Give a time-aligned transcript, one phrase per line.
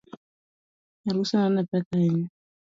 [1.09, 2.29] Aruseno ne pek ahinya